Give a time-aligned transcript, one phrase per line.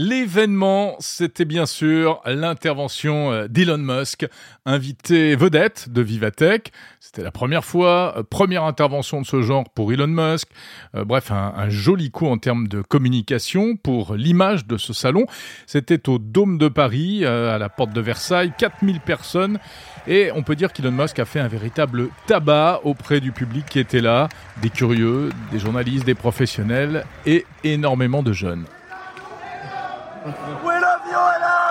[0.00, 4.28] L'événement, c'était bien sûr l'intervention euh, d'Elon Musk,
[4.64, 6.70] invité vedette de Vivatech.
[7.00, 10.50] C'était la première fois, euh, première intervention de ce genre pour Elon Musk.
[10.94, 15.26] Euh, bref, un, joli coup en termes de communication pour l'image de ce salon.
[15.66, 19.58] C'était au Dôme de Paris, à la porte de Versailles, 4000 personnes.
[20.06, 23.80] Et on peut dire qu'Elon Musk a fait un véritable tabac auprès du public qui
[23.80, 24.28] était là,
[24.62, 28.64] des curieux, des journalistes, des professionnels et énormément de jeunes.
[30.28, 31.67] Win up the Oilers!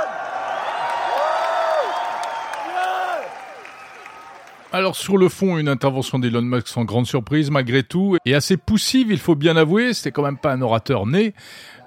[4.73, 8.57] Alors sur le fond, une intervention d'Elon Musk sans grande surprise malgré tout, et assez
[8.57, 11.33] poussive, il faut bien avouer, c'était quand même pas un orateur né.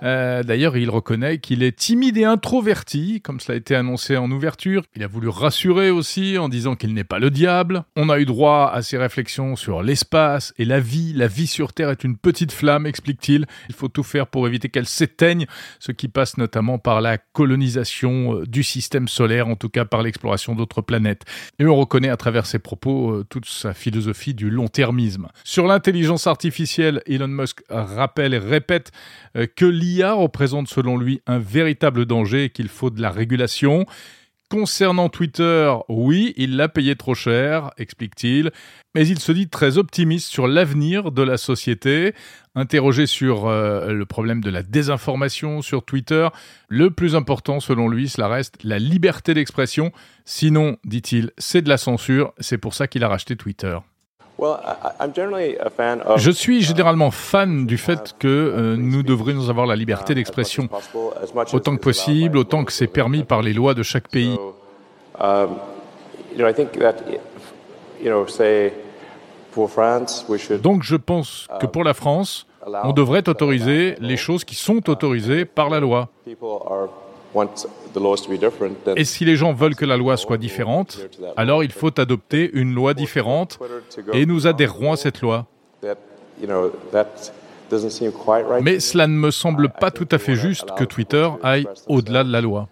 [0.02, 4.30] Euh, d'ailleurs, il reconnaît qu'il est timide et introverti, comme cela a été annoncé en
[4.30, 4.82] ouverture.
[4.96, 7.84] Il a voulu rassurer aussi en disant qu'il n'est pas le diable.
[7.96, 11.12] On a eu droit à ses réflexions sur l'espace et la vie.
[11.12, 13.46] La vie sur Terre est une petite flamme, explique-t-il.
[13.68, 15.46] Il faut tout faire pour éviter qu'elle s'éteigne,
[15.78, 20.02] ce qui passe notamment par la colonisation euh, du système solaire, en tout cas par
[20.02, 21.24] l'exploration d'autres planètes.
[21.58, 25.26] Et on reconnaît à travers ses propos euh, toute sa philosophie du long-termisme.
[25.42, 28.92] Sur l'intelligence artificielle, Elon Musk rappelle et répète
[29.56, 33.86] que l'IA l'IA représente selon lui un véritable danger et qu'il faut de la régulation.
[34.50, 38.50] Concernant Twitter, oui, il l'a payé trop cher, explique-t-il,
[38.96, 42.14] mais il se dit très optimiste sur l'avenir de la société.
[42.56, 46.28] Interrogé sur euh, le problème de la désinformation sur Twitter,
[46.68, 49.92] le plus important selon lui, cela reste la liberté d'expression.
[50.24, 53.78] Sinon, dit-il, c'est de la censure, c'est pour ça qu'il a racheté Twitter.
[56.16, 60.68] Je suis généralement fan du fait que euh, nous devrions avoir la liberté d'expression
[61.52, 64.38] autant que possible, autant que c'est permis par les lois de chaque pays.
[70.62, 72.46] Donc je pense que pour la France,
[72.84, 76.08] on devrait autoriser les choses qui sont autorisées par la loi.
[78.96, 80.98] Et si les gens veulent que la loi soit différente,
[81.36, 83.58] alors il faut adopter une loi différente
[84.12, 85.46] et nous adhérerons à cette loi.
[88.62, 92.32] Mais cela ne me semble pas tout à fait juste que Twitter aille au-delà de
[92.32, 92.68] la loi.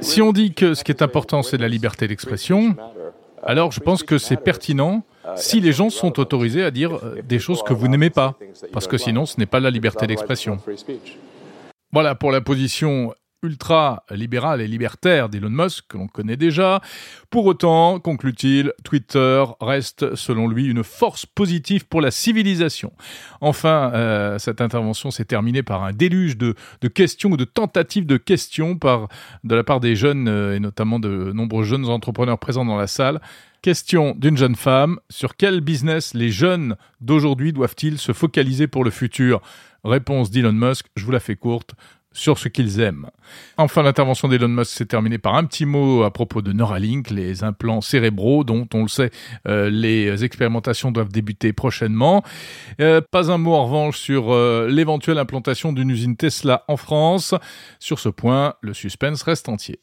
[0.00, 2.76] Si on dit que ce qui est important, c'est la liberté d'expression,
[3.42, 5.02] alors je pense que c'est pertinent
[5.36, 8.36] si les gens sont autorisés à dire des choses que vous n'aimez pas,
[8.72, 10.58] parce que sinon ce n'est pas la liberté d'expression.
[11.92, 16.80] Voilà pour la position ultra-libéral et libertaire d'Elon Musk, que l'on connaît déjà.
[17.30, 22.92] Pour autant, conclut-il, Twitter reste, selon lui, une force positive pour la civilisation.
[23.40, 26.54] Enfin, euh, cette intervention s'est terminée par un déluge de,
[26.94, 29.08] questions ou de tentatives de questions par,
[29.44, 32.86] de la part des jeunes, euh, et notamment de nombreux jeunes entrepreneurs présents dans la
[32.86, 33.20] salle.
[33.62, 38.90] Question d'une jeune femme, sur quel business les jeunes d'aujourd'hui doivent-ils se focaliser pour le
[38.90, 39.42] futur?
[39.84, 41.74] Réponse d'Elon Musk, je vous la fais courte,
[42.12, 43.08] sur ce qu'ils aiment.
[43.56, 47.44] Enfin, l'intervention d'Elon Musk s'est terminée par un petit mot à propos de Neuralink, les
[47.44, 49.10] implants cérébraux dont, on le sait,
[49.46, 52.22] euh, les expérimentations doivent débuter prochainement.
[52.80, 57.34] Euh, pas un mot en revanche sur euh, l'éventuelle implantation d'une usine Tesla en France.
[57.78, 59.80] Sur ce point, le suspense reste entier.